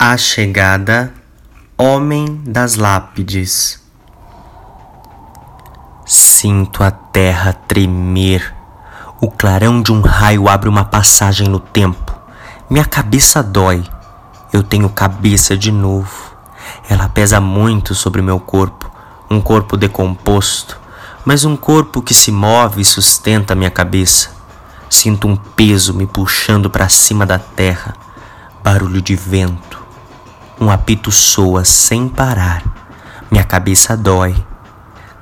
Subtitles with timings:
[0.00, 1.12] A chegada,
[1.76, 3.82] homem das lápides.
[6.06, 8.54] Sinto a terra tremer.
[9.20, 12.14] O clarão de um raio abre uma passagem no tempo.
[12.70, 13.82] Minha cabeça dói.
[14.52, 16.32] Eu tenho cabeça de novo.
[16.88, 18.88] Ela pesa muito sobre meu corpo,
[19.28, 20.78] um corpo decomposto,
[21.24, 24.30] mas um corpo que se move e sustenta minha cabeça.
[24.88, 27.96] Sinto um peso me puxando para cima da terra.
[28.62, 29.87] Barulho de vento
[30.60, 32.62] um apito soa sem parar.
[33.30, 34.34] Minha cabeça dói.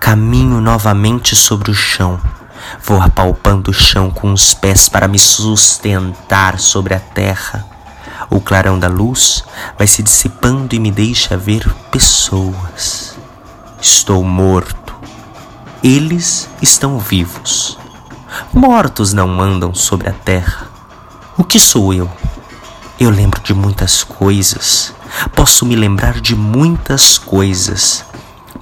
[0.01, 2.19] Caminho novamente sobre o chão.
[2.83, 7.67] Vou apalpando o chão com os pés para me sustentar sobre a terra.
[8.31, 9.45] O clarão da luz
[9.77, 13.17] vai se dissipando e me deixa ver pessoas.
[13.81, 14.95] Estou morto.
[15.83, 17.79] Eles estão vivos.
[18.53, 20.69] Mortos não andam sobre a terra.
[21.37, 22.11] O que sou eu?
[22.99, 24.95] Eu lembro de muitas coisas.
[25.35, 28.03] Posso me lembrar de muitas coisas.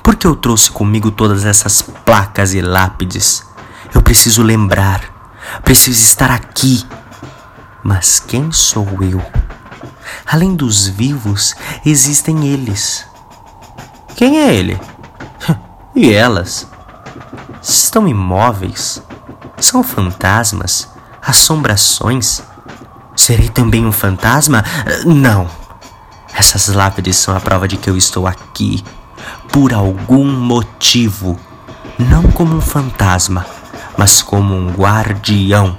[0.03, 3.47] Por que eu trouxe comigo todas essas placas e lápides?
[3.95, 5.03] Eu preciso lembrar,
[5.63, 6.85] preciso estar aqui.
[7.81, 9.25] Mas quem sou eu?
[10.27, 11.55] Além dos vivos,
[11.87, 13.07] existem eles.
[14.17, 14.81] Quem é ele?
[15.95, 16.67] E elas?
[17.63, 19.01] Estão imóveis?
[19.59, 20.89] São fantasmas?
[21.23, 22.43] Assombrações?
[23.17, 24.65] Serei também um fantasma?
[25.05, 25.49] Não.
[26.35, 28.83] Essas lápides são a prova de que eu estou aqui
[29.53, 31.39] por algum motivo,
[31.99, 33.47] não como um fantasma,
[33.97, 35.77] mas como um guardião.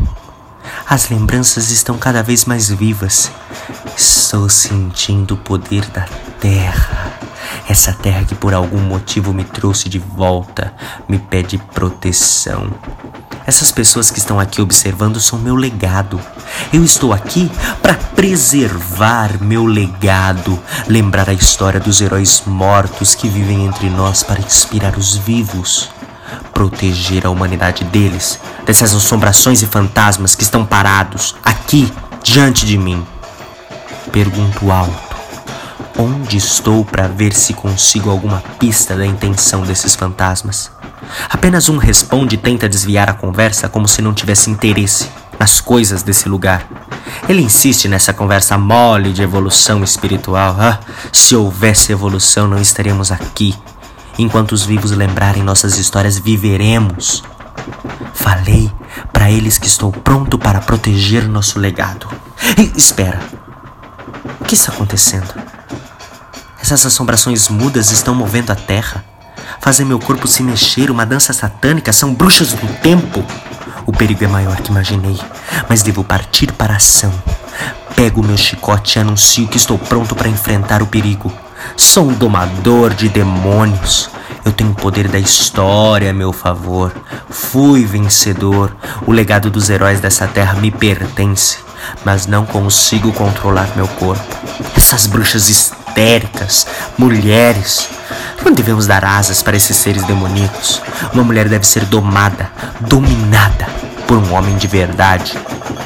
[0.90, 3.32] As lembranças estão cada vez mais vivas.
[3.98, 6.06] Estou sentindo o poder da
[6.40, 7.20] terra.
[7.68, 10.74] Essa terra que por algum motivo me trouxe de volta,
[11.08, 12.72] me pede proteção.
[13.46, 16.20] Essas pessoas que estão aqui observando são meu legado.
[16.74, 23.66] Eu estou aqui para preservar meu legado, lembrar a história dos heróis mortos que vivem
[23.66, 25.90] entre nós para inspirar os vivos,
[26.54, 31.92] proteger a humanidade deles, dessas assombrações e fantasmas que estão parados aqui
[32.24, 33.06] diante de mim.
[34.12, 35.16] Pergunto alto.
[35.98, 40.75] Onde estou para ver se consigo alguma pista da intenção desses fantasmas?
[41.30, 46.04] Apenas um responde e tenta desviar a conversa como se não tivesse interesse nas coisas
[46.04, 46.68] desse lugar.
[47.28, 50.56] Ele insiste nessa conversa mole de evolução espiritual.
[50.60, 50.80] Ah,
[51.12, 53.56] se houvesse evolução, não estaríamos aqui.
[54.18, 57.24] Enquanto os vivos lembrarem nossas histórias, viveremos.
[58.14, 58.72] Falei
[59.12, 62.08] para eles que estou pronto para proteger nosso legado.
[62.58, 63.20] E, espera.
[64.40, 65.34] O que está acontecendo?
[66.62, 69.04] Essas assombrações mudas estão movendo a terra
[69.66, 73.26] fazem meu corpo se mexer, uma dança satânica, são bruxas do tempo.
[73.84, 75.20] O perigo é maior que imaginei,
[75.68, 77.12] mas devo partir para a ação.
[77.96, 81.34] Pego meu chicote e anuncio que estou pronto para enfrentar o perigo.
[81.76, 84.12] Sou um domador de demônios.
[84.46, 86.94] Eu tenho o poder da história a meu favor.
[87.28, 88.72] Fui vencedor.
[89.08, 91.58] O legado dos heróis dessa terra me pertence,
[92.06, 94.24] mas não consigo controlar meu corpo.
[94.78, 96.68] Essas bruxas histéricas,
[97.00, 97.90] mulheres,
[98.44, 100.82] não devemos dar asas para esses seres demoníacos.
[101.14, 102.52] Uma mulher deve ser domada,
[102.82, 103.68] dominada
[104.08, 105.38] por um homem de verdade.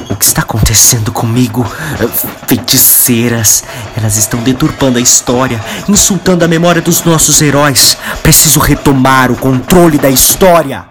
[0.08, 1.64] O que está acontecendo comigo?
[2.46, 3.64] Feiticeiras,
[3.96, 7.96] elas estão deturpando a história, insultando a memória dos nossos heróis.
[8.22, 10.89] Preciso retomar o controle da história.